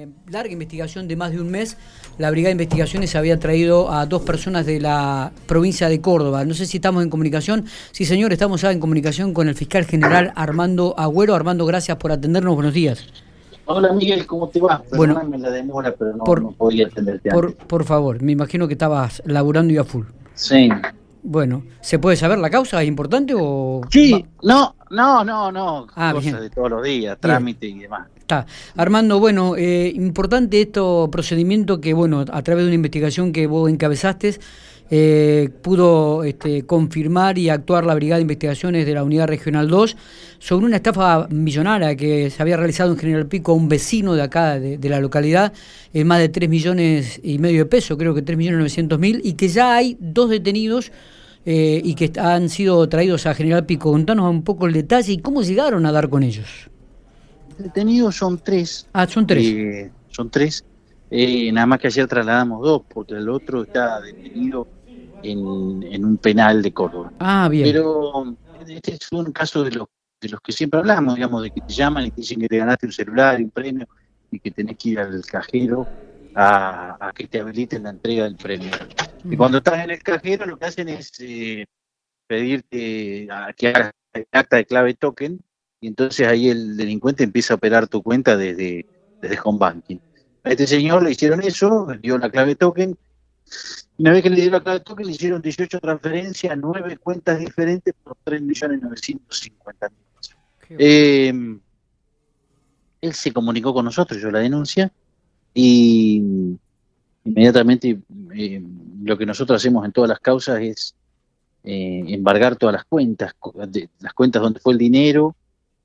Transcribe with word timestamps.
eh, 0.00 0.08
larga 0.30 0.50
investigación 0.50 1.08
de 1.08 1.16
más 1.16 1.30
de 1.30 1.40
un 1.40 1.50
mes, 1.50 1.76
la 2.16 2.30
Brigada 2.30 2.48
de 2.48 2.62
Investigaciones 2.62 3.14
había 3.16 3.38
traído 3.38 3.92
a 3.92 4.06
dos 4.06 4.22
personas 4.22 4.64
de 4.64 4.80
la 4.80 5.30
provincia 5.46 5.90
de 5.90 6.00
Córdoba. 6.00 6.44
No 6.46 6.54
sé 6.54 6.64
si 6.64 6.78
estamos 6.78 7.02
en 7.02 7.10
comunicación. 7.10 7.66
Sí, 7.92 8.06
señor, 8.06 8.32
estamos 8.32 8.62
ya 8.62 8.72
en 8.72 8.80
comunicación 8.80 9.34
con 9.34 9.48
el 9.48 9.54
fiscal 9.54 9.84
general 9.84 10.32
Armando 10.36 10.94
Agüero. 10.96 11.34
Armando, 11.34 11.66
gracias 11.66 11.98
por 11.98 12.12
atendernos. 12.12 12.54
Buenos 12.54 12.72
días. 12.72 13.06
Hola 13.66 13.92
Miguel, 13.92 14.26
¿cómo 14.26 14.48
te 14.48 14.58
va? 14.58 14.82
Bueno, 14.96 15.22
la 15.36 15.50
demora, 15.50 15.94
pero 15.96 16.16
no, 16.16 16.24
por, 16.24 16.54
podía 16.54 16.86
atenderte 16.86 17.30
por, 17.30 17.54
por 17.54 17.84
favor, 17.84 18.20
me 18.22 18.32
imagino 18.32 18.66
que 18.66 18.74
estabas 18.74 19.22
laburando 19.26 19.72
y 19.72 19.76
a 19.76 19.84
full. 19.84 20.06
Sí. 20.34 20.70
Bueno, 21.22 21.64
¿se 21.80 21.98
puede 21.98 22.16
saber 22.16 22.38
la 22.38 22.48
causa? 22.48 22.82
¿Es 22.82 22.88
importante 22.88 23.34
o...? 23.36 23.82
Sí, 23.90 24.24
no, 24.42 24.74
no, 24.90 25.24
no, 25.24 25.52
no. 25.52 25.86
Ah, 25.94 26.12
Cosas 26.12 26.40
de 26.40 26.50
todos 26.50 26.70
los 26.70 26.82
días, 26.82 27.16
trámite 27.20 27.66
y 27.66 27.78
demás. 27.78 28.08
Está. 28.16 28.46
Armando, 28.76 29.18
bueno, 29.18 29.56
eh, 29.56 29.92
importante 29.94 30.60
esto 30.60 31.08
procedimiento 31.10 31.80
que, 31.80 31.94
bueno, 31.94 32.24
a 32.30 32.42
través 32.42 32.64
de 32.64 32.68
una 32.68 32.74
investigación 32.74 33.32
que 33.32 33.46
vos 33.46 33.70
encabezaste, 33.70 34.38
eh, 34.92 35.50
pudo 35.62 36.24
este, 36.24 36.66
confirmar 36.66 37.38
y 37.38 37.48
actuar 37.48 37.86
la 37.86 37.94
Brigada 37.94 38.16
de 38.16 38.22
Investigaciones 38.22 38.84
de 38.86 38.94
la 38.94 39.04
Unidad 39.04 39.28
Regional 39.28 39.68
2 39.68 39.96
sobre 40.40 40.66
una 40.66 40.76
estafa 40.76 41.28
millonaria 41.30 41.94
que 41.94 42.28
se 42.28 42.42
había 42.42 42.56
realizado 42.56 42.90
en 42.90 42.98
General 42.98 43.28
Pico 43.28 43.52
a 43.52 43.54
un 43.54 43.68
vecino 43.68 44.14
de 44.14 44.22
acá, 44.22 44.58
de, 44.58 44.88
la 44.88 44.98
localidad, 44.98 45.52
en 45.92 46.08
más 46.08 46.18
de 46.18 46.28
3 46.28 46.50
millones 46.50 47.20
y 47.22 47.38
medio 47.38 47.60
de 47.60 47.66
pesos, 47.66 47.96
creo 47.96 48.14
que 48.14 48.22
3 48.22 48.36
millones 48.36 48.58
900 48.58 48.98
mil, 48.98 49.20
y 49.22 49.34
que 49.34 49.46
ya 49.46 49.76
hay 49.76 49.96
dos 50.00 50.28
detenidos 50.28 50.90
eh, 51.44 51.80
y 51.82 51.94
que 51.94 52.12
han 52.18 52.48
sido 52.48 52.88
traídos 52.88 53.26
a 53.26 53.34
General 53.34 53.64
Pico. 53.66 53.92
Contanos 53.92 54.30
un 54.30 54.42
poco 54.42 54.66
el 54.66 54.72
detalle 54.72 55.12
y 55.12 55.18
cómo 55.18 55.42
llegaron 55.42 55.86
a 55.86 55.92
dar 55.92 56.08
con 56.08 56.22
ellos. 56.22 56.70
Detenidos 57.58 58.16
son 58.16 58.38
tres. 58.38 58.86
Ah, 58.92 59.06
son 59.06 59.26
tres. 59.26 59.44
Eh, 59.46 59.90
son 60.08 60.30
tres. 60.30 60.64
nada 61.10 61.66
más 61.66 61.78
que 61.78 61.88
ayer 61.88 62.06
trasladamos 62.06 62.62
dos, 62.62 62.82
porque 62.92 63.14
el 63.14 63.28
otro 63.28 63.62
está 63.62 64.00
detenido 64.00 64.66
en, 65.22 66.04
un 66.04 66.18
penal 66.18 66.62
de 66.62 66.72
Córdoba. 66.72 67.12
Ah, 67.18 67.48
bien. 67.50 67.64
Pero 67.64 68.36
este 68.66 68.94
es 68.94 69.12
un 69.12 69.32
caso 69.32 69.64
de 69.64 69.72
los, 69.72 69.88
de 70.20 70.28
los 70.28 70.40
que 70.40 70.52
siempre 70.52 70.80
hablamos, 70.80 71.14
digamos, 71.14 71.42
de 71.42 71.50
que 71.50 71.60
te 71.60 71.72
llaman 71.72 72.06
y 72.06 72.10
te 72.10 72.20
dicen 72.20 72.40
que 72.40 72.48
te 72.48 72.58
ganaste 72.58 72.86
un 72.86 72.92
celular 72.92 73.40
y 73.40 73.44
un 73.44 73.50
premio 73.50 73.86
y 74.30 74.38
que 74.38 74.50
tenés 74.50 74.76
que 74.76 74.90
ir 74.90 75.00
al 75.00 75.24
cajero 75.24 75.86
a, 76.34 77.12
que 77.14 77.26
te 77.26 77.40
habiliten 77.40 77.82
la 77.82 77.90
entrega 77.90 78.24
del 78.24 78.36
premio. 78.36 78.70
Y 79.24 79.36
cuando 79.36 79.58
estás 79.58 79.84
en 79.84 79.90
el 79.90 80.02
cajero 80.02 80.46
lo 80.46 80.58
que 80.58 80.66
hacen 80.66 80.88
es 80.88 81.12
eh, 81.20 81.66
pedirte 82.26 83.28
a 83.30 83.52
que 83.52 83.68
hagas 83.68 83.92
acta 84.32 84.56
de 84.56 84.66
clave 84.66 84.94
token 84.94 85.40
y 85.80 85.88
entonces 85.88 86.26
ahí 86.26 86.48
el 86.48 86.76
delincuente 86.76 87.24
empieza 87.24 87.54
a 87.54 87.56
operar 87.56 87.88
tu 87.88 88.02
cuenta 88.02 88.36
desde, 88.36 88.86
desde 89.20 89.38
home 89.42 89.58
banking. 89.58 89.98
A 90.42 90.50
este 90.50 90.66
señor 90.66 91.02
le 91.02 91.10
hicieron 91.10 91.42
eso, 91.42 91.86
dio 92.00 92.18
la 92.18 92.30
clave 92.30 92.54
token 92.54 92.96
una 93.98 94.12
vez 94.12 94.22
que 94.22 94.30
le 94.30 94.36
dieron 94.36 94.52
la 94.54 94.62
clave 94.62 94.80
toque, 94.80 95.04
le 95.04 95.12
hicieron 95.12 95.42
18 95.42 95.78
transferencias, 95.78 96.56
9 96.56 96.96
cuentas 96.96 97.38
diferentes 97.38 97.94
por 98.02 98.16
3.950.000 98.24 99.20
pesos. 99.38 100.36
Eh, 100.70 101.32
él 103.02 103.12
se 103.12 103.32
comunicó 103.32 103.74
con 103.74 103.84
nosotros, 103.84 104.20
yo 104.20 104.30
la 104.30 104.38
denuncia, 104.38 104.90
y 105.52 106.56
inmediatamente 107.24 108.00
eh, 108.34 108.62
lo 109.02 109.16
que 109.16 109.26
nosotros 109.26 109.60
hacemos 109.60 109.84
en 109.84 109.92
todas 109.92 110.08
las 110.08 110.20
causas 110.20 110.60
es 110.60 110.94
eh, 111.64 112.04
embargar 112.08 112.56
todas 112.56 112.74
las 112.74 112.84
cuentas, 112.84 113.34
las 114.00 114.12
cuentas 114.14 114.42
donde 114.42 114.60
fue 114.60 114.72
el 114.72 114.78
dinero 114.78 115.36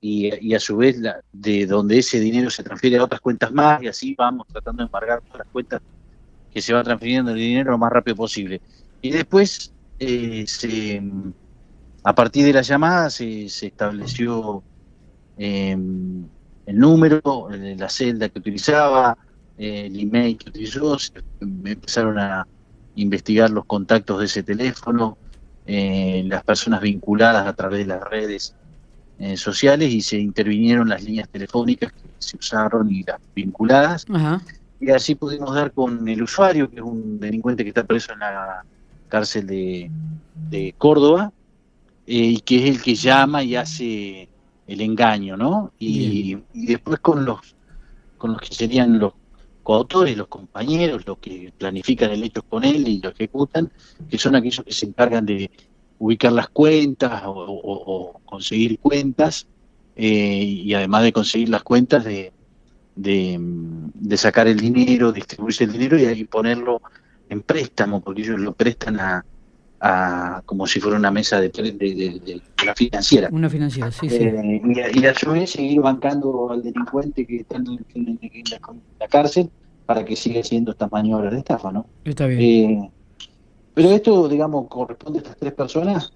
y, 0.02 0.53
a 0.53 0.59
su 0.59 0.77
vez 0.77 1.02
de 1.33 1.66
donde 1.66 1.97
ese 1.97 2.19
dinero 2.19 2.49
se 2.49 2.63
transfiere 2.63 2.97
a 2.97 3.03
otras 3.03 3.22
cuentas 3.22 3.52
más 3.52 3.81
y 3.81 3.88
así 3.88 4.16
vamos 4.16 4.47
tratando 4.47 4.83
de 4.83 4.88
embargar 4.88 5.22
todas 5.22 5.39
las 5.39 5.47
cuentas 5.47 5.81
que 6.53 6.61
se 6.61 6.73
va 6.73 6.83
transfiriendo 6.83 7.31
el 7.31 7.38
dinero 7.38 7.72
lo 7.72 7.77
más 7.77 7.91
rápido 7.91 8.16
posible. 8.16 8.61
Y 9.02 9.11
después, 9.11 9.73
eh, 10.00 10.45
a 12.03 12.16
partir 12.16 12.45
de 12.45 12.53
la 12.53 12.62
llamada, 12.62 13.09
se, 13.09 13.45
estableció 13.45 14.63
em, 15.38 16.25
el 16.66 16.78
número, 16.78 17.50
la 17.50 17.89
celda 17.89 18.29
que 18.29 18.39
utilizaba, 18.39 19.18
el 19.57 20.00
email 20.00 20.38
que 20.38 20.50
utilizó, 20.50 20.97
se, 21.00 21.12
empezaron 21.41 22.19
a 22.19 22.47
investigar 22.95 23.50
los 23.50 23.66
contactos 23.66 24.19
de 24.19 24.25
ese 24.25 24.44
teléfono, 24.44 25.17
eh, 25.66 26.23
las 26.28 26.44
personas 26.44 26.81
vinculadas 26.81 27.47
a 27.47 27.53
través 27.53 27.79
de 27.79 27.85
las 27.85 28.03
redes 28.03 28.56
eh, 29.19 29.38
sociales 29.38 29.91
y 29.91 30.01
se 30.01 30.17
intervinieron 30.17 30.89
las 30.89 31.03
líneas 31.03 31.29
telefónicas 31.29 31.91
que 31.91 32.09
se 32.19 32.38
usaron 32.38 32.91
y 32.91 33.03
las 33.03 33.19
vinculadas. 33.33 34.06
Ajá 34.13 34.41
y 34.79 34.91
así 34.91 35.16
pudimos 35.16 35.53
dar 35.56 35.72
con 35.72 36.07
el 36.07 36.22
usuario, 36.22 36.69
que 36.69 36.78
es 36.78 36.81
un 36.81 37.19
delincuente 37.19 37.63
que 37.63 37.69
está 37.69 37.83
preso 37.83 38.13
en 38.13 38.19
la 38.19 38.63
cárcel 39.07 39.47
de, 39.47 40.75
Córdoba, 40.77 41.31
eh, 42.06 42.16
y 42.16 42.39
que 42.41 42.57
es 42.57 42.75
el 42.75 42.81
que 42.81 42.95
llama 42.95 43.44
y 43.44 43.56
hace 43.56 44.29
el 44.67 44.81
engaño, 44.81 45.38
¿no? 45.38 45.72
Y, 45.79 46.38
después 46.53 47.00
con 47.00 47.25
los, 47.25 47.56
con 48.17 48.33
los 48.33 48.41
que 48.41 48.53
serían 48.53 49.00
los 49.00 49.13
coautores, 49.65 50.15
los 50.15 50.27
compañeros, 50.27 51.05
los 51.05 51.17
que 51.17 51.51
planifican 51.57 52.11
el 52.11 52.23
hecho 52.23 52.41
con 52.43 52.63
él 52.63 52.87
y 52.87 53.01
lo 53.01 53.09
ejecutan, 53.09 53.69
que 54.09 54.17
son 54.17 54.35
aquellos 54.35 54.63
que 54.63 54.71
se 54.71 54.85
encargan 54.85 55.25
de 55.25 55.51
ubicar 55.99 56.31
las 56.31 56.47
cuentas 56.47 57.23
o, 57.25 58.21
conseguir 58.25 58.79
cuentas, 58.79 59.47
eh, 59.97 60.43
y 60.43 60.73
además 60.73 61.03
de 61.03 61.11
conseguir 61.11 61.49
las 61.49 61.63
cuentas 61.63 62.05
de 62.05 62.31
de, 62.95 64.17
sacar 64.17 64.47
el 64.47 64.59
dinero, 64.59 65.11
distribuirse 65.11 65.65
el 65.65 65.73
dinero 65.73 65.99
y 65.99 66.05
ahí 66.05 66.23
ponerlo 66.23 66.81
en 67.29 67.41
préstamo, 67.41 68.01
porque 68.01 68.21
ellos 68.21 68.39
lo 68.39 68.53
prestan 68.53 68.99
a, 68.99 69.25
a 69.81 70.41
como 70.46 70.66
si 70.68 70.80
fuera 70.80 70.97
una 70.97 71.12
mesa 71.12 71.40
de, 71.40 71.50
de, 71.50 72.41
una 72.63 72.75
financiera. 72.75 73.30
Una 73.31 73.50
financiera, 73.50 73.91
sí, 73.91 74.09
sí. 74.09 74.16
Eh, 74.16 74.62
y, 74.94 75.06
a, 75.06 75.13
su 75.13 75.31
vez 75.31 75.52
seguir 75.52 75.81
bancando 75.81 76.52
al 76.52 76.63
delincuente 76.63 77.25
que 77.25 77.38
está 77.38 77.58
en, 77.58 78.19
la, 79.00 79.08
cárcel 79.08 79.50
para 79.86 80.03
que 80.03 80.16
siga 80.16 80.40
haciendo 80.40 80.72
estas 80.72 80.91
maniobras 80.91 81.31
de 81.34 81.40
estafa, 81.40 81.72
¿no? 81.72 81.86
Está 82.03 82.25
bien. 82.28 82.41
Eh, 82.41 82.91
pero 83.74 83.91
esto, 83.91 84.28
digamos, 84.30 84.68
corresponde 84.68 85.19
a 85.19 85.22
estas 85.22 85.38
tres 85.38 85.53
personas 85.53 86.12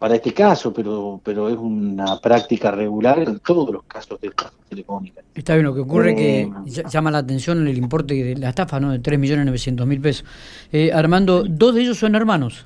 para 0.00 0.14
este 0.14 0.32
caso, 0.32 0.72
pero 0.72 1.20
pero 1.22 1.50
es 1.50 1.58
una 1.58 2.18
práctica 2.20 2.70
regular 2.70 3.18
en 3.18 3.38
todos 3.40 3.70
los 3.70 3.82
casos 3.82 4.18
de 4.18 4.28
estafa 4.28 4.56
telefónica. 4.66 5.20
Está 5.34 5.52
bien, 5.52 5.66
lo 5.66 5.74
que 5.74 5.80
ocurre 5.80 6.16
que 6.16 6.40
eh, 6.40 6.84
llama 6.90 7.10
la 7.10 7.18
atención 7.18 7.68
el 7.68 7.76
importe 7.76 8.14
de 8.14 8.34
la 8.34 8.48
estafa, 8.48 8.80
¿no? 8.80 8.92
De 8.92 9.02
3.900.000 9.02 10.00
pesos. 10.00 10.24
Eh, 10.72 10.90
Armando, 10.90 11.44
¿dos 11.46 11.74
de 11.74 11.82
ellos 11.82 11.98
son 11.98 12.14
hermanos? 12.14 12.64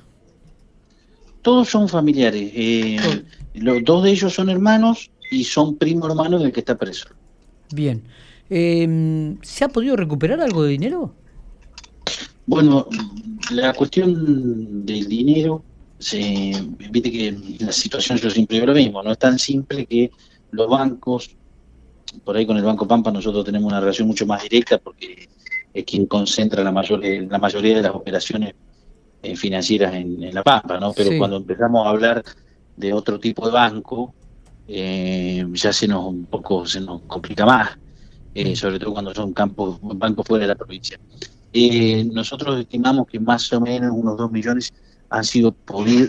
Todos 1.41 1.67
son 1.67 1.89
familiares. 1.89 2.51
Eh, 2.55 2.97
los 3.55 3.83
dos 3.83 4.03
de 4.05 4.11
ellos 4.11 4.33
son 4.33 4.49
hermanos 4.49 5.11
y 5.29 5.43
son 5.43 5.75
primo 5.75 6.07
hermano 6.07 6.39
del 6.39 6.53
que 6.53 6.61
está 6.61 6.77
preso. 6.77 7.09
Bien. 7.73 8.01
Em, 8.49 9.37
¿Se 9.41 9.65
ha 9.65 9.67
podido 9.67 9.97
recuperar 9.97 10.39
algo 10.39 10.63
de 10.63 10.69
dinero? 10.69 11.13
Bueno, 12.45 12.87
la 13.51 13.73
cuestión 13.73 14.85
del 14.85 15.09
dinero 15.09 15.63
se, 16.05 16.53
viste 16.91 17.11
que 17.11 17.35
la 17.61 17.71
situación 17.71 18.19
yo 18.19 18.29
siempre 18.29 18.57
digo 18.57 18.67
lo 18.67 18.75
mismo, 18.75 19.01
no 19.01 19.11
es 19.11 19.17
tan 19.17 19.39
simple 19.39 19.87
que 19.87 20.11
los 20.51 20.69
bancos, 20.69 21.35
por 22.23 22.37
ahí 22.37 22.45
con 22.45 22.57
el 22.57 22.63
Banco 22.63 22.87
Pampa 22.87 23.11
nosotros 23.11 23.43
tenemos 23.43 23.71
una 23.71 23.79
relación 23.79 24.07
mucho 24.07 24.27
más 24.27 24.43
directa 24.43 24.77
porque 24.77 25.27
es 25.73 25.83
quien 25.83 26.05
concentra 26.05 26.63
la, 26.63 26.71
mayor, 26.71 27.03
la 27.03 27.39
mayoría 27.39 27.77
de 27.77 27.81
las 27.81 27.95
operaciones 27.95 28.53
eh, 29.23 29.35
financieras 29.35 29.95
en, 29.95 30.31
La 30.31 30.43
Pampa, 30.43 30.79
¿no? 30.79 30.93
Pero 30.93 31.17
cuando 31.17 31.37
empezamos 31.37 31.87
a 31.87 31.89
hablar 31.89 32.23
de 32.77 32.93
otro 32.93 33.19
tipo 33.19 33.47
de 33.47 33.53
banco, 33.53 34.13
eh, 34.67 35.43
ya 35.53 35.73
se 35.73 35.87
nos 35.87 36.05
un 36.05 36.25
poco 36.25 36.67
se 36.67 36.81
nos 36.81 37.01
complica 37.07 37.47
más, 37.47 37.79
eh, 38.35 38.51
mm. 38.51 38.55
sobre 38.55 38.77
todo 38.77 38.93
cuando 38.93 39.11
son 39.11 39.33
campos 39.33 39.79
bancos 39.81 40.27
fuera 40.27 40.43
de 40.43 40.49
la 40.49 40.55
provincia. 40.55 40.99
nosotros 42.13 42.59
estimamos 42.59 43.07
que 43.07 43.19
más 43.19 43.51
o 43.53 43.59
menos 43.59 43.91
unos 43.91 44.15
2 44.17 44.31
millones 44.31 44.71
han 45.09 45.23
sido 45.23 45.55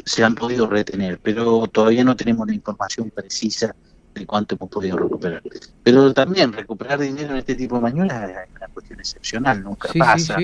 se 0.05 0.25
han 0.25 0.35
podido 0.35 0.67
retener, 0.67 1.19
pero 1.23 1.67
todavía 1.69 2.05
no 2.05 2.17
tenemos 2.17 2.47
la 2.47 2.55
información 2.55 3.11
precisa 3.11 3.75
de 4.15 4.27
cuánto 4.27 4.57
hemos 4.57 4.71
podido 4.71 4.97
recuperar. 4.97 5.43
Pero 5.83 6.13
también 6.13 6.53
recuperar 6.53 6.99
dinero 6.99 7.33
en 7.33 7.39
este 7.39 7.55
tipo 7.55 7.77
de 7.77 7.83
maniobras 7.83 8.31
es 8.31 8.37
una 8.57 8.69
cuestión 8.69 8.99
excepcional, 9.01 9.63
nunca 9.63 9.89
pasa. 9.99 10.37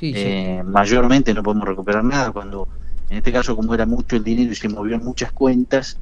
Eh, 0.00 0.62
mayormente 0.64 1.32
no 1.32 1.42
podemos 1.42 1.68
recuperar 1.68 2.02
nada 2.02 2.32
cuando, 2.32 2.66
en 3.08 3.18
este 3.18 3.32
caso, 3.32 3.54
como 3.54 3.74
era 3.74 3.86
mucho 3.86 4.16
el 4.16 4.24
dinero 4.24 4.52
y 4.52 4.54
se 4.54 4.68
movió 4.68 4.96
en 4.96 5.04
muchas 5.04 5.32
cuentas, 5.32 5.98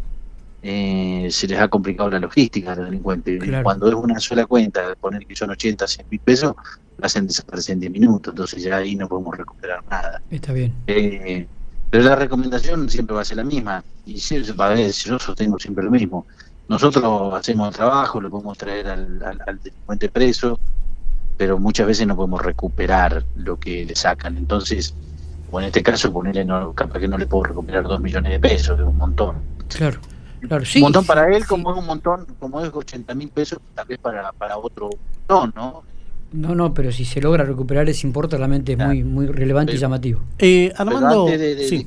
eh, 0.62 1.28
se 1.30 1.48
les 1.48 1.58
ha 1.58 1.68
complicado 1.68 2.10
la 2.10 2.18
logística 2.18 2.72
a 2.72 2.76
los 2.76 2.86
delincuentes. 2.86 3.42
Cuando 3.62 3.88
es 3.88 3.94
una 3.94 4.20
sola 4.20 4.46
cuenta, 4.46 4.94
poner 5.00 5.26
que 5.26 5.36
son 5.36 5.50
80, 5.50 5.86
100 5.86 6.06
mil 6.10 6.20
pesos, 6.20 6.54
la 6.98 7.06
hacen 7.06 7.26
desaparecer 7.26 7.74
en 7.74 7.80
10 7.80 7.92
minutos, 7.92 8.32
entonces 8.32 8.62
ya 8.62 8.76
ahí 8.76 8.94
no 8.94 9.08
podemos 9.08 9.36
recuperar 9.36 9.82
nada. 9.90 10.22
Está 10.30 10.52
bien. 10.52 10.74
Eh, 10.86 11.46
pero 11.90 12.04
la 12.04 12.14
recomendación 12.14 12.88
siempre 12.88 13.16
va 13.16 13.22
a 13.22 13.24
ser 13.24 13.38
la 13.38 13.44
misma, 13.44 13.82
y 14.06 14.14
yo 14.16 15.18
sostengo 15.18 15.58
siempre 15.58 15.84
lo 15.84 15.90
mismo. 15.90 16.26
Nosotros 16.68 17.34
hacemos 17.34 17.68
el 17.68 17.74
trabajo, 17.74 18.20
le 18.20 18.28
podemos 18.28 18.56
traer 18.56 18.86
al, 18.86 19.60
delincuente 19.62 20.08
preso, 20.08 20.58
pero 21.36 21.58
muchas 21.58 21.88
veces 21.88 22.06
no 22.06 22.14
podemos 22.14 22.40
recuperar 22.42 23.24
lo 23.34 23.58
que 23.58 23.84
le 23.84 23.96
sacan. 23.96 24.36
Entonces, 24.36 24.94
o 25.50 25.60
en 25.60 25.66
este 25.66 25.82
caso, 25.82 26.12
ponerle, 26.12 26.44
no, 26.44 26.72
capaz 26.72 27.00
que 27.00 27.08
no 27.08 27.18
le 27.18 27.26
puedo 27.26 27.42
recuperar 27.44 27.82
dos 27.82 28.00
millones 28.00 28.30
de 28.30 28.38
pesos, 28.38 28.76
que 28.76 28.82
es 28.82 28.88
un 28.88 28.96
montón. 28.96 29.36
Claro. 29.68 29.98
Claro, 30.40 30.64
un 30.76 30.80
montón 30.80 31.04
para 31.04 31.36
él, 31.36 31.44
como 31.46 31.72
es 31.72 31.78
un 31.78 31.86
montón, 31.86 32.26
como 32.38 32.64
es 32.64 32.72
80 32.72 33.14
mil 33.14 33.28
pesos, 33.28 33.58
tal 33.74 33.86
vez 33.86 33.98
para, 33.98 34.32
para 34.32 34.56
otro 34.56 34.90
montón, 35.28 35.52
¿no? 35.54 35.82
No, 36.32 36.54
no, 36.54 36.72
pero 36.72 36.92
si 36.92 37.04
se 37.04 37.20
logra 37.20 37.44
recuperar 37.44 37.88
ese 37.88 38.06
importe 38.06 38.36
realmente 38.36 38.72
es 38.72 38.78
muy, 38.78 39.02
muy 39.02 39.26
relevante 39.26 39.74
y 39.74 39.78
llamativo. 39.78 40.20
Eh, 40.38 40.72
Armando, 40.76 41.26
sí. 41.68 41.86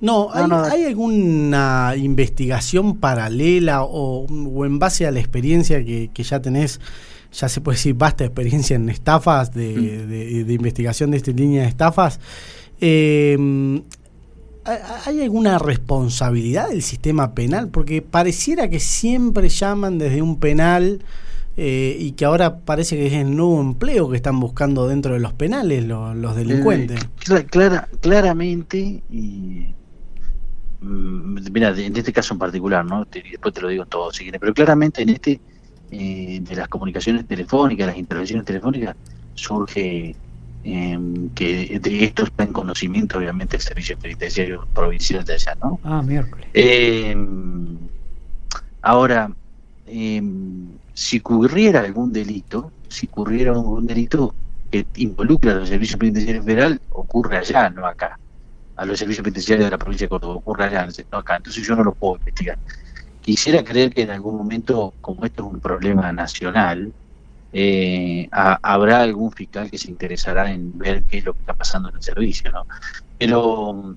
no, 0.00 0.30
¿hay, 0.32 0.84
alguna 0.84 1.94
investigación 1.96 2.98
paralela 2.98 3.82
o, 3.84 4.26
en 4.64 4.78
base 4.78 5.06
a 5.06 5.10
la 5.10 5.20
experiencia 5.20 5.82
que, 5.82 6.10
ya 6.22 6.42
tenés, 6.42 6.80
ya 7.32 7.48
se 7.48 7.62
puede 7.62 7.76
decir 7.76 7.94
vasta 7.94 8.24
experiencia 8.24 8.76
en 8.76 8.90
estafas, 8.90 9.54
de, 9.54 10.44
mm. 10.44 10.46
de 10.46 10.52
investigación 10.52 11.10
de 11.10 11.16
esta 11.16 11.30
línea 11.30 11.62
de 11.62 11.68
estafas? 11.68 12.20
Eh, 12.80 13.38
¿Hay 15.06 15.20
alguna 15.22 15.58
responsabilidad 15.58 16.68
del 16.68 16.82
sistema 16.82 17.34
penal? 17.34 17.68
Porque 17.68 18.00
pareciera 18.00 18.68
que 18.68 18.78
siempre 18.78 19.48
llaman 19.48 19.98
desde 19.98 20.22
un 20.22 20.38
penal 20.38 21.02
eh, 21.56 21.96
y 21.98 22.12
que 22.12 22.24
ahora 22.24 22.60
parece 22.60 22.96
que 22.96 23.06
es 23.06 23.12
el 23.12 23.36
nuevo 23.36 23.60
empleo 23.60 24.08
que 24.08 24.16
están 24.16 24.40
buscando 24.40 24.88
dentro 24.88 25.14
de 25.14 25.20
los 25.20 25.32
penales 25.34 25.84
los, 25.84 26.36
delincuentes. 26.36 27.00
Eh, 27.30 27.44
clara, 27.44 27.88
claramente, 28.00 29.02
y, 29.10 29.66
mm, 30.80 31.38
mira, 31.52 31.70
en 31.78 31.96
este 31.96 32.12
caso 32.12 32.34
en 32.34 32.38
particular, 32.38 32.84
¿no? 32.84 33.04
después 33.04 33.52
te 33.52 33.60
lo 33.60 33.68
digo 33.68 33.84
todo 33.86 34.10
si 34.12 34.24
quieres, 34.24 34.40
pero 34.40 34.54
claramente 34.54 35.02
en 35.02 35.10
este, 35.10 35.40
eh, 35.90 36.40
de 36.40 36.56
las 36.56 36.68
comunicaciones 36.68 37.26
telefónicas, 37.26 37.86
las 37.86 37.98
intervenciones 37.98 38.46
telefónicas, 38.46 38.96
surge 39.34 40.16
eh, 40.64 40.98
que 41.34 41.80
de 41.80 42.04
esto 42.04 42.24
está 42.24 42.44
en 42.44 42.52
conocimiento 42.52 43.18
obviamente 43.18 43.56
el 43.56 43.62
Servicio 43.62 43.98
Penitenciario 43.98 44.66
Provincial 44.72 45.24
de 45.24 45.34
allá, 45.34 45.56
¿no? 45.60 45.80
Ah, 45.82 46.02
miércoles. 46.02 46.46
Eh, 46.54 47.16
ahora, 48.80 49.30
eh, 49.86 50.22
si 50.94 51.18
ocurriera 51.18 51.80
algún 51.80 52.12
delito, 52.12 52.72
si 52.88 53.06
ocurriera 53.06 53.52
algún 53.52 53.86
delito 53.86 54.34
que 54.70 54.86
involucra 54.96 55.52
a 55.52 55.54
los 55.56 55.68
servicios 55.68 55.98
penitenciarios 55.98 56.44
federal, 56.44 56.80
ocurre 56.90 57.38
allá, 57.38 57.70
no 57.70 57.86
acá. 57.86 58.18
A 58.76 58.86
los 58.86 58.98
servicios 58.98 59.22
penitenciarios 59.24 59.66
de 59.66 59.70
la 59.70 59.78
provincia 59.78 60.06
de 60.06 60.08
Córdoba, 60.08 60.36
ocurre 60.36 60.64
allá, 60.64 60.86
no 61.10 61.18
acá. 61.18 61.36
Entonces 61.36 61.66
yo 61.66 61.76
no 61.76 61.84
lo 61.84 61.94
puedo 61.94 62.16
investigar. 62.16 62.58
Quisiera 63.20 63.62
creer 63.62 63.92
que 63.94 64.02
en 64.02 64.10
algún 64.10 64.36
momento, 64.36 64.94
como 65.00 65.24
esto 65.24 65.46
es 65.46 65.54
un 65.54 65.60
problema 65.60 66.12
nacional, 66.12 66.92
eh, 67.52 68.28
habrá 68.32 69.02
algún 69.02 69.30
fiscal 69.32 69.70
que 69.70 69.78
se 69.78 69.90
interesará 69.90 70.50
en 70.50 70.76
ver 70.78 71.04
qué 71.04 71.18
es 71.18 71.24
lo 71.24 71.34
que 71.34 71.40
está 71.40 71.54
pasando 71.54 71.90
en 71.90 71.96
el 71.96 72.02
servicio, 72.02 72.50
¿no? 72.50 72.66
Pero 73.18 73.96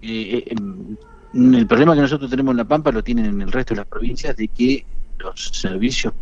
eh, 0.00 0.44
eh, 0.46 0.54
mm, 0.60 0.94
el 1.34 1.66
problema 1.66 1.94
que 1.94 2.02
nosotros 2.02 2.30
tenemos 2.30 2.52
en 2.52 2.58
La 2.58 2.64
Pampa 2.64 2.92
lo 2.92 3.02
tienen 3.02 3.26
en 3.26 3.42
el 3.42 3.52
resto 3.52 3.74
de 3.74 3.78
las 3.78 3.86
provincias 3.86 4.36
de 4.36 4.48
que 4.48 4.84
los 5.18 5.48
servicios 5.52 6.12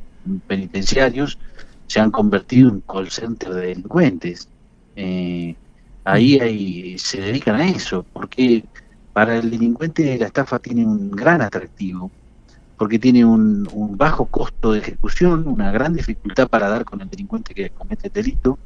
penitenciarios 0.47 1.39
se 1.87 2.01
han 2.01 2.11
convertido 2.11 2.71
en 2.71 2.81
call 2.83 3.11
center 3.11 3.53
de 3.55 3.67
delincuentes. 3.69 4.49
Eh, 4.97 5.57
ahí 6.05 6.39
hay, 6.39 6.99
se 6.99 7.21
dedican 7.21 7.57
a 7.57 7.69
eso, 7.69 8.05
porque 8.13 8.65
para 9.13 9.39
el 9.39 9.51
delincuente 9.51 10.17
la 10.19 10.27
estafa 10.27 10.59
tiene 10.59 10.87
un 10.87 11.11
gran 11.11 11.43
atractivo 11.43 12.11
porque 12.81 12.99
tiene 12.99 13.27
un, 13.27 13.69
bajo 13.99 14.25
costo 14.25 14.73
de 14.73 14.79
ejecución, 14.79 15.47
una 15.47 15.71
gran 15.71 15.93
dificultad 15.93 16.49
para 16.49 16.67
dar 16.67 16.87
con 16.87 17.03
el 17.03 17.11
delincuente 17.11 17.53
que 17.53 17.69
comete 17.69 18.07
el 18.07 18.13
delito, 18.15 18.59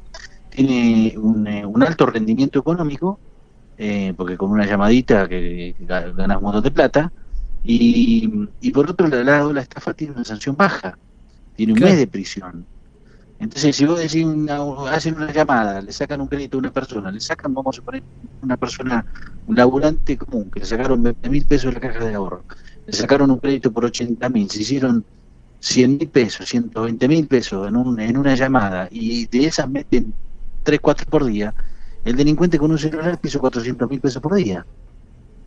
tiene 0.51 1.15
un, 1.19 1.45
eh, 1.49 1.65
alto 1.85 2.07
rendimiento 2.07 2.61
económico, 2.61 3.19
eh, 3.79 4.15
porque 4.17 4.37
con 4.37 4.51
una 4.51 4.67
llamadita 4.67 5.29
que, 5.29 5.75
ganas 5.79 6.37
un 6.37 6.43
montón 6.43 6.63
de 6.63 6.71
plata, 6.71 7.13
y, 7.67 8.29
por 8.73 8.91
otro 8.91 9.09
lado 9.09 9.53
la 9.53 9.63
estafa 9.63 9.95
tiene 9.95 10.13
una 10.15 10.25
sanción 10.25 10.57
baja, 10.57 10.99
tiene 11.57 11.73
un 11.73 11.81
mes 11.81 11.97
de 11.97 12.07
prisión. 12.07 12.67
Entonces, 13.41 13.75
si 13.77 13.85
vos 13.85 13.99
decís, 13.99 14.25
una, 14.25 14.59
hacen 14.91 15.17
una 15.17 15.33
llamada, 15.33 15.83
le 15.83 15.93
sacan 15.93 16.21
un 16.21 16.29
crédito 16.29 16.57
a 16.57 16.61
una 16.61 16.73
persona, 16.73 17.11
le 17.11 17.21
sacan, 17.21 17.53
vamos 17.53 17.75
a 17.75 17.79
suponer, 17.79 18.03
una 18.43 18.57
persona, 18.57 19.05
un 19.47 19.57
laburante 19.57 20.17
común, 20.17 20.51
que 20.51 20.61
le 20.61 20.67
sacaron 20.67 21.03
20 21.03 21.29
mil 21.31 21.45
pesos 21.45 21.75
de 21.75 21.81
la 21.81 21.81
caja 21.81 22.05
de 22.05 22.15
ahorro, 22.15 22.45
le 22.87 22.93
sacaron 22.93 23.31
un 23.31 23.39
crédito 23.39 23.73
por 23.73 23.85
80 23.85 24.29
mil, 24.29 24.49
se 24.51 24.63
hicieron 24.63 25.05
100 25.61 25.97
mil 25.99 26.09
pesos, 26.09 26.49
120 26.49 27.09
mil 27.09 27.27
pesos 27.27 27.67
en, 27.69 27.77
un, 27.77 27.99
en 27.99 28.17
una 28.17 28.35
llamada 28.35 28.89
y 28.91 29.27
de 29.27 29.47
esas 29.47 29.69
meten 29.69 30.15
3, 30.63 30.79
4 30.81 31.07
por 31.11 31.25
día, 31.25 31.55
el 32.05 32.17
delincuente 32.17 32.59
con 32.59 32.71
un 32.71 32.79
celular 32.79 33.19
piso 33.19 33.41
400 33.41 33.89
mil 33.89 34.01
pesos 34.01 34.21
por 34.23 34.35
día, 34.35 34.67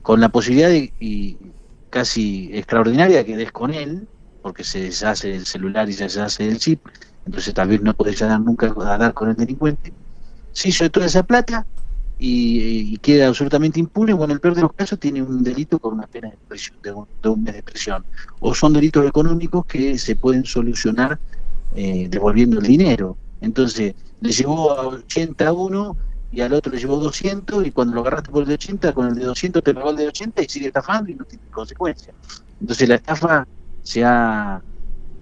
con 0.02 0.20
la 0.20 0.30
posibilidad 0.30 0.70
de, 0.70 0.94
y 1.00 1.38
casi 1.90 2.50
extraordinaria 2.54 3.26
que 3.26 3.38
des 3.38 3.52
con 3.52 3.74
él, 3.74 4.08
porque 4.42 4.64
se 4.64 4.82
deshace 4.82 5.36
el 5.36 5.46
celular 5.46 5.90
y 5.90 5.94
se 5.94 6.06
deshace 6.06 6.48
el 6.48 6.58
chip, 6.58 6.82
entonces 7.26 7.54
tal 7.54 7.68
vez 7.68 7.82
no 7.82 7.94
podés 7.94 8.20
dar 8.20 8.40
nunca 8.40 8.74
a 8.76 8.98
dar 8.98 9.14
con 9.14 9.30
el 9.30 9.36
delincuente. 9.36 9.94
Se 10.54 10.70
hizo 10.70 10.90
toda 10.90 11.06
esa 11.06 11.24
plata, 11.24 11.66
y, 12.20 12.98
queda 12.98 13.28
absolutamente 13.28 13.80
impune, 13.80 14.14
bueno, 14.14 14.32
en 14.32 14.38
el 14.38 14.40
peor 14.40 14.56
de 14.56 14.62
los 14.62 14.74
casos 14.74 15.00
tiene 15.00 15.22
un 15.22 15.44
delito 15.44 15.80
con 15.80 15.94
una 15.94 16.08
pena 16.08 16.30
de, 16.30 16.38
prisión, 16.48 16.78
de, 16.82 16.92
un, 17.30 17.44
mes 17.44 17.54
de 17.54 17.64
prisión. 17.64 18.06
O 18.40 18.56
son 18.56 18.74
delitos 18.74 19.06
económicos 19.06 19.66
que 19.66 19.98
se 19.98 20.16
pueden 20.16 20.46
solucionar 20.46 21.20
eh, 21.76 22.08
devolviendo 22.10 22.60
el 22.60 22.66
dinero. 22.66 23.18
Entonces, 23.42 23.94
le 24.20 24.32
llevó 24.32 24.72
a 24.72 24.88
80 24.88 25.48
a 25.48 25.54
uno 25.54 25.96
y 26.32 26.42
al 26.42 26.54
otro 26.54 26.72
le 26.72 26.80
llevó 26.80 26.98
200 26.98 27.66
y 27.66 27.72
cuando 27.72 27.96
lo 27.96 28.02
agarraste 28.02 28.30
por 28.30 28.44
el 28.44 28.50
de 28.50 28.56
80, 28.56 28.94
con 28.94 29.08
el 29.08 29.16
de 29.16 29.26
200 29.26 29.64
te 29.64 29.74
pagó 29.74 29.92
el 29.92 29.96
de 29.96 30.08
80 30.08 30.42
y 30.42 30.50
sigue 30.50 30.68
estafando 30.68 31.12
y 31.12 31.16
no 31.16 31.26
tiene 31.26 31.44
consecuencias. 31.52 32.16
Entonces 32.60 32.90
la 32.90 32.96
estafa 32.96 33.48
se 33.84 34.04
ha 34.04 34.62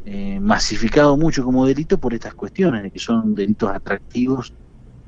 eh, 0.05 0.39
masificado 0.39 1.15
mucho 1.17 1.43
como 1.43 1.65
delito 1.65 1.97
por 1.97 2.13
estas 2.13 2.33
cuestiones, 2.33 2.91
que 2.91 2.99
son 2.99 3.35
delitos 3.35 3.69
atractivos 3.69 4.53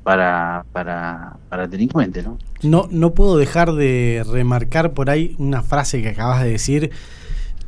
para, 0.04 0.64
para, 0.72 1.36
para 1.48 1.64
el 1.64 1.70
delincuente, 1.70 2.22
¿no? 2.22 2.38
No, 2.62 2.88
no 2.90 3.14
puedo 3.14 3.36
dejar 3.36 3.72
de 3.72 4.24
remarcar 4.30 4.94
por 4.94 5.10
ahí 5.10 5.34
una 5.38 5.62
frase 5.62 6.00
que 6.00 6.10
acabas 6.10 6.42
de 6.42 6.50
decir, 6.50 6.90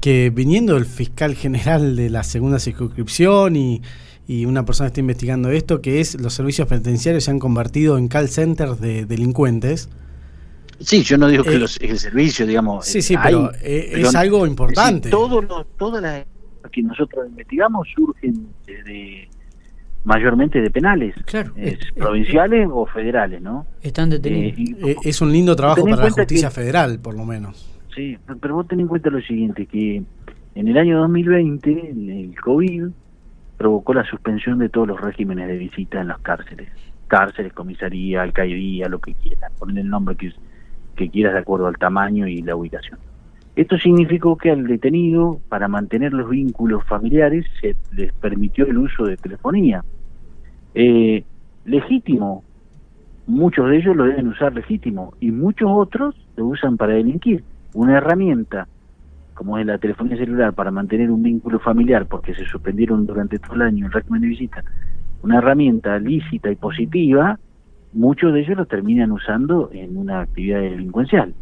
que 0.00 0.31
viniendo 0.31 0.76
el 0.76 0.87
fiscal 0.87 1.35
general 1.35 1.97
de 1.97 2.09
la 2.09 2.23
segunda 2.23 2.59
circunscripción 2.59 3.56
y, 3.56 3.83
y 4.31 4.47
una 4.47 4.65
persona 4.65 4.87
está 4.87 5.00
investigando 5.00 5.50
esto, 5.50 5.82
que 5.82 5.99
es 5.99 6.21
los 6.21 6.35
servicios 6.35 6.69
penitenciarios 6.69 7.25
se 7.25 7.33
han 7.33 7.40
convertido 7.40 7.99
en 7.99 8.07
call 8.07 8.28
centers 8.28 8.81
de 8.81 9.05
delincuentes. 9.05 9.90
Sí, 10.78 11.02
yo 11.02 11.19
no 11.19 11.26
digo 11.26 11.43
que 11.43 11.57
eh, 11.57 11.59
los, 11.59 11.81
el 11.81 11.99
servicio, 11.99 12.47
digamos. 12.47 12.87
Sí, 12.87 13.02
sí, 13.02 13.16
pero, 13.21 13.50
eh, 13.61 13.90
es 13.97 14.14
algo 14.14 14.47
importante. 14.47 15.11
todos 15.11 15.66
todas 15.76 16.00
las 16.00 16.25
que 16.71 16.81
nosotros 16.81 17.26
investigamos 17.28 17.88
surgen 17.93 18.47
de, 18.66 19.28
mayormente 20.05 20.61
de 20.61 20.71
penales, 20.71 21.16
provinciales 21.97 22.69
o 22.71 22.87
federales, 22.87 23.43
¿no? 23.43 23.66
Están 23.83 24.11
detenidos. 24.11 24.61
Eh, 24.61 24.90
eh, 24.93 24.97
es 25.02 25.21
un 25.21 25.33
lindo 25.33 25.57
trabajo 25.57 25.83
para 25.83 26.05
la 26.05 26.11
justicia 26.11 26.52
federal, 26.52 27.00
por 27.00 27.16
lo 27.16 27.25
menos. 27.25 27.69
Sí, 27.97 28.16
pero 28.40 28.55
vos 28.55 28.69
ten 28.69 28.78
en 28.78 28.87
cuenta 28.87 29.11
lo 29.11 29.21
siguiente, 29.23 29.66
que 29.66 30.05
en 30.55 30.69
el 30.69 30.78
año 30.78 31.00
2020 31.00 31.90
el 31.90 32.40
COVID 32.40 32.85
provocó 33.61 33.93
la 33.93 34.05
suspensión 34.05 34.59
de 34.59 34.71
todos 34.71 34.88
los 34.88 34.99
regímenes 34.99 35.47
de 35.47 35.59
visita 35.59 36.00
en 36.00 36.09
las 36.09 36.19
cárceles. 36.21 36.71
Cárceles, 37.09 37.52
comisaría, 37.52 38.23
alcaldía, 38.23 38.88
lo 38.88 39.00
que 39.00 39.12
quieras, 39.12 39.52
poner 39.59 39.81
el 39.85 39.90
nombre 39.90 40.17
que, 40.17 40.33
que 40.97 41.11
quieras 41.11 41.35
de 41.35 41.40
acuerdo 41.40 41.67
al 41.67 41.76
tamaño 41.76 42.26
y 42.26 42.40
la 42.40 42.57
ubicación. 42.57 42.99
Esto 43.57 43.76
significó 43.76 44.38
que 44.38 44.50
al 44.50 44.67
detenido, 44.67 45.40
para 45.50 45.69
mantener 45.69 46.14
los 46.14 46.31
vínculos 46.31 46.87
familiares, 46.87 47.45
se 47.61 47.76
les 47.93 48.14
permitió 48.14 48.64
el 48.64 48.79
uso 48.79 49.05
de 49.05 49.19
telefonía. 49.19 49.85
Eh, 50.75 51.23
legítimo, 51.67 52.43
muchos 53.26 53.69
de 53.69 53.76
ellos 53.76 53.95
lo 53.95 54.05
deben 54.05 54.29
usar 54.29 54.55
legítimo 54.55 55.12
y 55.21 55.33
muchos 55.33 55.69
otros 55.71 56.14
lo 56.35 56.47
usan 56.47 56.79
para 56.79 56.95
delinquir. 56.95 57.45
Una 57.75 57.99
herramienta 57.99 58.69
como 59.40 59.56
es 59.56 59.64
la 59.64 59.78
telefonía 59.78 60.18
celular 60.18 60.52
para 60.52 60.70
mantener 60.70 61.11
un 61.11 61.23
vínculo 61.23 61.59
familiar 61.61 62.04
porque 62.04 62.35
se 62.35 62.44
suspendieron 62.44 63.06
durante 63.06 63.38
todo 63.38 63.54
el 63.54 63.62
año 63.62 63.87
el 63.87 63.92
régimen 63.92 64.20
de 64.20 64.26
visita, 64.26 64.62
una 65.23 65.38
herramienta 65.38 65.99
lícita 65.99 66.50
y 66.50 66.56
positiva, 66.56 67.38
muchos 67.94 68.35
de 68.35 68.40
ellos 68.40 68.59
lo 68.59 68.66
terminan 68.66 69.12
usando 69.12 69.70
en 69.73 69.97
una 69.97 70.20
actividad 70.20 70.61
delincuencial. 70.61 71.32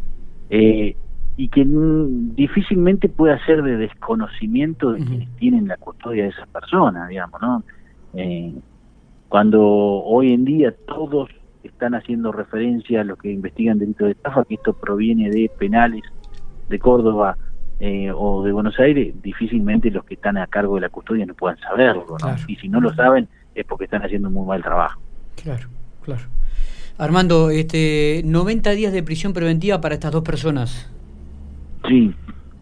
Eh, 0.48 0.94
y 1.36 1.48
que 1.48 1.66
difícilmente 1.66 3.08
puede 3.08 3.36
ser 3.40 3.64
de 3.64 3.76
desconocimiento 3.76 4.92
de 4.92 5.04
quienes 5.04 5.28
tienen 5.34 5.66
la 5.66 5.76
custodia 5.76 6.22
de 6.22 6.28
esas 6.28 6.46
personas, 6.50 7.08
digamos, 7.08 7.42
¿no? 7.42 7.64
Eh, 8.14 8.54
cuando 9.28 9.60
hoy 9.60 10.34
en 10.34 10.44
día 10.44 10.72
todos 10.86 11.30
están 11.64 11.96
haciendo 11.96 12.30
referencia 12.30 13.00
a 13.00 13.04
los 13.04 13.18
que 13.18 13.32
investigan 13.32 13.80
delitos 13.80 14.06
de 14.06 14.12
estafa, 14.12 14.44
que 14.44 14.54
esto 14.54 14.72
proviene 14.72 15.30
de 15.30 15.50
penales 15.58 16.04
de 16.68 16.78
Córdoba 16.78 17.36
eh, 17.80 18.10
o 18.14 18.42
de 18.42 18.52
Buenos 18.52 18.78
Aires, 18.78 19.14
difícilmente 19.22 19.90
los 19.90 20.04
que 20.04 20.14
están 20.14 20.36
a 20.36 20.46
cargo 20.46 20.76
de 20.76 20.82
la 20.82 20.88
custodia 20.88 21.24
no 21.26 21.34
puedan 21.34 21.58
saberlo, 21.58 22.16
¿no? 22.20 22.36
Y 22.46 22.56
si 22.56 22.68
no 22.68 22.80
lo 22.80 22.92
saben, 22.94 23.28
es 23.54 23.64
porque 23.66 23.84
están 23.84 24.02
haciendo 24.02 24.28
un 24.28 24.34
muy 24.34 24.46
mal 24.46 24.62
trabajo. 24.62 25.00
Claro, 25.42 25.68
claro. 26.02 26.22
Armando, 26.98 27.50
este, 27.50 28.22
90 28.24 28.70
días 28.72 28.92
de 28.92 29.02
prisión 29.04 29.32
preventiva 29.32 29.80
para 29.80 29.94
estas 29.94 30.10
dos 30.10 30.24
personas. 30.24 30.90
Sí, 31.86 32.12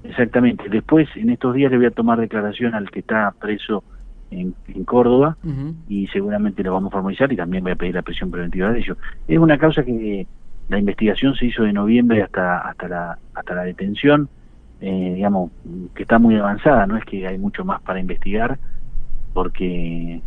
exactamente. 0.04 0.68
Después, 0.68 1.08
en 1.16 1.30
estos 1.30 1.54
días 1.54 1.70
le 1.70 1.78
voy 1.78 1.87
a 1.87 1.90
tomar 1.90 2.20
declaración 2.20 2.75
al 2.75 2.90
que 2.90 3.00
está 3.00 3.32
preso 3.40 3.82
en, 4.30 4.54
Córdoba 4.85 5.37
y 5.88 6.06
seguramente 6.08 6.62
lo 6.62 6.73
vamos 6.73 6.92
a 6.92 6.96
formalizar 6.96 7.32
y 7.32 7.37
también 7.37 7.64
voy 7.64 7.73
a 7.73 7.76
pedir 7.76 7.94
la 7.94 8.02
prisión 8.02 8.30
preventiva 8.30 8.70
de 8.70 8.80
ellos. 8.80 8.99
Es 9.26 9.38
una 9.38 9.58
causa 9.58 9.85
que 9.85 10.26
la 10.68 10.78
investigación 10.78 11.35
se 11.35 11.46
hizo 11.46 11.62
de 11.64 11.73
noviembre 11.73 12.23
hasta 12.23 12.58
hasta 12.58 12.88
la 12.88 13.18
hasta 13.35 13.54
la 13.54 13.62
detención, 13.62 14.28
eh, 14.80 15.12
digamos 15.14 15.50
que 15.95 16.02
está 16.02 16.18
muy 16.18 16.37
avanzada, 16.37 16.87
no 16.87 16.97
es 16.97 17.04
que 17.04 17.26
hay 17.26 17.38
mucho 17.38 17.64
más 17.64 17.80
para 17.83 18.00
investigar, 18.00 18.59
porque 19.33 20.21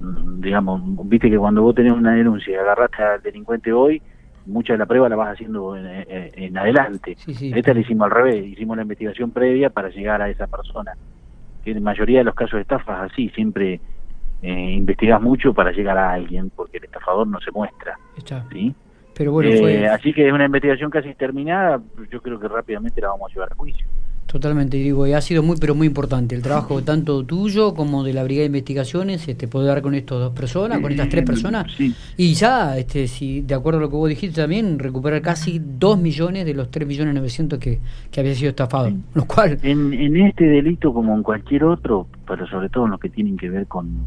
mm, 0.00 0.40
digamos, 0.40 0.82
viste 1.08 1.30
que 1.30 1.38
cuando 1.38 1.62
vos 1.62 1.74
tenés 1.74 1.92
una 1.92 2.12
denuncia 2.12 2.52
y 2.52 2.56
agarraste 2.56 3.02
al 3.02 3.22
delincuente 3.22 3.72
hoy, 3.72 4.02
mucha 4.46 4.74
de 4.74 4.78
la 4.78 4.86
prueba 4.86 5.08
la 5.08 5.16
vas 5.16 5.32
haciendo 5.32 5.76
en, 5.76 6.56
adelante. 6.56 7.16
Esta 7.26 7.74
la 7.74 7.80
hicimos 7.80 8.06
al 8.06 8.10
revés, 8.12 8.46
hicimos 8.46 8.76
la 8.76 8.82
investigación 8.82 9.30
previa 9.30 9.70
para 9.70 9.88
llegar 9.88 10.22
a 10.22 10.28
esa 10.28 10.46
persona. 10.46 10.92
Que 11.64 11.72
en 11.72 11.78
la 11.78 11.82
mayoría 11.82 12.18
de 12.18 12.24
los 12.24 12.34
casos 12.34 12.54
de 12.54 12.62
estafas 12.62 13.10
así, 13.10 13.28
siempre 13.30 13.80
eh, 14.42 14.70
investigas 14.72 15.20
mucho 15.20 15.52
para 15.52 15.72
llegar 15.72 15.98
a 15.98 16.12
alguien, 16.12 16.50
porque 16.54 16.78
el 16.78 16.84
estafador 16.84 17.26
no 17.26 17.40
se 17.40 17.50
muestra. 17.50 17.98
¿sí? 18.52 18.74
Pero 19.16 19.32
bueno, 19.32 19.50
eh, 19.50 19.88
Así 19.88 20.12
que 20.12 20.26
es 20.26 20.32
una 20.32 20.44
investigación 20.44 20.90
casi 20.90 21.14
terminada, 21.14 21.80
yo 22.10 22.20
creo 22.20 22.38
que 22.38 22.48
rápidamente 22.48 23.00
la 23.00 23.08
vamos 23.08 23.30
a 23.30 23.34
llevar 23.34 23.52
a 23.52 23.54
juicio. 23.54 23.86
Totalmente, 24.26 24.76
digo, 24.76 25.06
y 25.06 25.12
ha 25.12 25.20
sido 25.20 25.42
muy, 25.42 25.56
pero 25.58 25.74
muy 25.76 25.86
importante 25.86 26.34
el 26.34 26.42
trabajo 26.42 26.82
tanto 26.82 27.24
tuyo 27.24 27.74
como 27.74 28.02
de 28.02 28.12
la 28.12 28.24
Brigada 28.24 28.42
de 28.42 28.46
Investigaciones, 28.46 29.26
este, 29.28 29.46
poder 29.46 29.68
dar 29.68 29.82
con 29.82 29.94
estas 29.94 30.18
dos 30.18 30.32
personas, 30.32 30.80
con 30.80 30.90
estas 30.90 31.08
tres 31.08 31.24
personas, 31.24 31.66
y 32.16 32.34
ya, 32.34 32.76
este, 32.76 33.06
si 33.06 33.42
de 33.42 33.54
acuerdo 33.54 33.78
a 33.78 33.82
lo 33.82 33.88
que 33.88 33.96
vos 33.96 34.08
dijiste 34.08 34.42
también, 34.42 34.80
recuperar 34.80 35.22
casi 35.22 35.60
dos 35.60 35.96
millones 35.98 36.44
de 36.44 36.54
los 36.54 36.72
tres 36.72 36.88
millones 36.88 37.14
novecientos 37.14 37.60
que, 37.60 37.78
que 38.10 38.20
había 38.20 38.34
sido 38.34 38.50
estafado, 38.50 38.90
lo 39.14 39.24
cual... 39.26 39.58
En, 39.62 39.94
en 39.94 40.16
este 40.16 40.44
delito, 40.44 40.92
como 40.92 41.14
en 41.14 41.22
cualquier 41.22 41.62
otro, 41.62 42.08
pero 42.26 42.46
sobre 42.48 42.68
todo 42.68 42.86
en 42.86 42.90
los 42.90 43.00
que 43.00 43.08
tienen 43.08 43.36
que 43.36 43.48
ver 43.48 43.68
con 43.68 44.04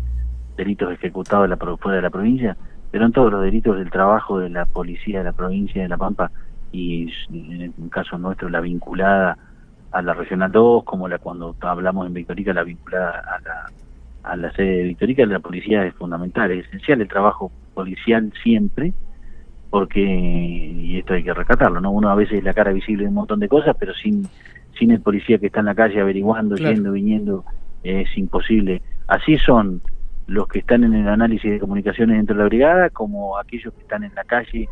delitos 0.57 0.91
ejecutados 0.91 1.49
de 1.49 1.55
la, 1.55 1.77
fuera 1.77 1.95
de 1.95 2.01
la 2.01 2.09
provincia, 2.09 2.57
pero 2.91 3.05
en 3.05 3.11
todos 3.11 3.31
los 3.31 3.41
delitos 3.41 3.77
del 3.77 3.91
trabajo 3.91 4.39
de 4.39 4.49
la 4.49 4.65
policía 4.65 5.19
de 5.19 5.25
la 5.25 5.33
provincia 5.33 5.81
de 5.81 5.89
La 5.89 5.97
Pampa 5.97 6.31
y 6.71 7.11
en 7.31 7.73
el 7.77 7.89
caso 7.89 8.17
nuestro 8.17 8.49
la 8.49 8.61
vinculada 8.61 9.37
a 9.91 10.01
la 10.01 10.13
Regional 10.13 10.51
2, 10.51 10.83
como 10.83 11.07
la 11.07 11.17
cuando 11.17 11.55
hablamos 11.61 12.07
en 12.07 12.13
Victorica, 12.13 12.53
la 12.53 12.63
vinculada 12.63 13.19
a 13.19 13.39
la, 13.41 13.71
a 14.23 14.35
la 14.35 14.51
sede 14.51 14.77
de 14.77 14.83
Victorica, 14.83 15.25
la 15.25 15.39
policía 15.39 15.85
es 15.85 15.95
fundamental, 15.95 16.51
es 16.51 16.67
esencial 16.67 17.01
el 17.01 17.07
trabajo 17.07 17.51
policial 17.73 18.31
siempre, 18.43 18.93
porque, 19.69 20.01
y 20.01 20.97
esto 20.97 21.13
hay 21.13 21.23
que 21.23 21.33
recatarlo, 21.33 21.81
¿no? 21.81 21.91
Uno 21.91 22.09
a 22.09 22.15
veces 22.15 22.39
es 22.39 22.43
la 22.43 22.53
cara 22.53 22.71
visible 22.71 23.03
de 23.03 23.09
un 23.09 23.15
montón 23.15 23.39
de 23.39 23.47
cosas, 23.47 23.75
pero 23.79 23.93
sin, 23.93 24.27
sin 24.77 24.91
el 24.91 25.01
policía 25.01 25.37
que 25.37 25.47
está 25.47 25.59
en 25.59 25.67
la 25.67 25.75
calle 25.75 26.01
averiguando, 26.01 26.55
yendo, 26.55 26.91
viniendo, 26.91 27.45
es 27.83 28.15
imposible. 28.17 28.81
Así 29.07 29.37
son 29.37 29.81
los 30.29 30.47
que 30.47 30.59
están 30.59 30.83
en 30.83 30.93
el 30.93 31.07
análisis 31.07 31.51
de 31.51 31.59
comunicaciones 31.59 32.17
dentro 32.17 32.35
de 32.35 32.43
la 32.43 32.47
brigada, 32.47 32.89
como 32.91 33.37
aquellos 33.37 33.73
que 33.73 33.81
están 33.81 34.03
en 34.03 34.13
la 34.15 34.23
calle 34.23 34.69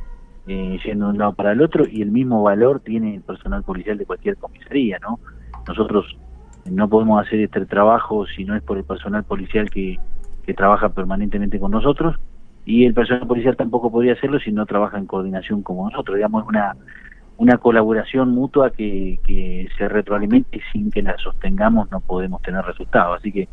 eh, 0.48 0.80
yendo 0.86 1.08
de 1.08 1.12
un 1.12 1.18
lado 1.18 1.34
para 1.34 1.52
el 1.52 1.62
otro, 1.62 1.86
y 1.90 2.02
el 2.02 2.12
mismo 2.12 2.44
valor 2.44 2.80
tiene 2.80 3.16
el 3.16 3.22
personal 3.22 3.64
policial 3.64 3.98
de 3.98 4.06
cualquier 4.06 4.38
comisaría, 4.38 5.00
¿no? 5.00 5.20
Nosotros 5.68 6.18
no 6.66 6.88
podemos 6.88 7.26
hacer 7.26 7.40
este 7.40 7.66
trabajo 7.66 8.26
si 8.28 8.46
no 8.46 8.56
es 8.56 8.62
por 8.62 8.78
el 8.78 8.84
personal 8.84 9.24
policial 9.24 9.70
que, 9.70 9.98
que 10.46 10.54
trabaja 10.54 10.90
permanentemente 10.90 11.60
con 11.60 11.72
nosotros, 11.72 12.16
y 12.64 12.86
el 12.86 12.94
personal 12.94 13.28
policial 13.28 13.56
tampoco 13.56 13.92
podría 13.92 14.14
hacerlo 14.14 14.40
si 14.40 14.52
no 14.52 14.66
trabaja 14.66 14.98
en 14.98 15.08
coordinación 15.08 15.64
como 15.64 15.90
nosotros, 15.90 16.18
digamos, 16.18 16.46
una, 16.48 16.76
una 17.38 17.58
colaboración 17.58 18.30
mutua 18.30 18.70
que, 18.70 19.20
que 19.26 19.68
se 19.78 19.90
retroalimente 19.90 20.58
y 20.58 20.62
sin 20.72 20.92
que 20.92 21.02
la 21.02 21.18
sostengamos 21.18 21.90
no 21.90 22.00
podemos 22.00 22.42
tener 22.42 22.64
resultados, 22.64 23.20
así 23.20 23.32
que 23.32 23.48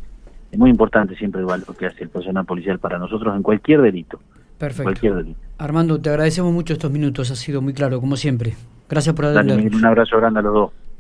es 0.55 0.59
muy 0.59 0.71
importante 0.71 1.17
siempre 1.17 1.41
el 1.41 1.47
valor 1.47 1.77
que 1.77 1.87
hace 1.87 2.05
el 2.05 2.11
personal 2.11 2.45
policial 2.45 2.79
para 2.79 2.97
nosotros 2.97 3.35
en 3.35 3.43
cualquier 3.43 3.83
delito. 3.83 4.21
Perfecto. 4.57 5.25
Armando, 5.59 6.01
te 6.01 6.11
agradecemos 6.11 6.53
mucho 6.53 6.75
estos 6.75 6.93
minutos, 6.93 7.33
ha 7.33 7.35
sido 7.35 7.61
muy 7.61 7.75
claro, 7.75 8.01
como 8.01 8.17
siempre. 8.17 8.55
Gracias 8.89 9.17
por 9.17 9.25
atendernos. 9.25 9.75
Un 9.75 9.85
abrazo 9.85 10.17
grande 10.17 10.39
a 10.39 10.43
los 10.45 10.55
dos. 10.55 10.71